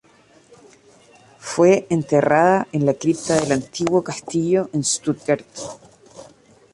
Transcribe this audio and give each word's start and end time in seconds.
Fue 1.37 1.85
enterrada 1.91 2.67
en 2.71 2.87
la 2.87 2.95
cripta 2.95 3.39
del 3.39 3.51
antiguo 3.51 4.03
castillo 4.03 4.67
en 4.73 4.83
Stuttgart. 4.83 5.45